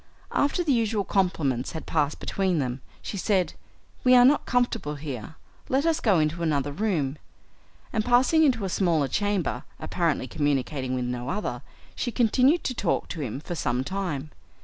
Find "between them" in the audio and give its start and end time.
2.19-2.81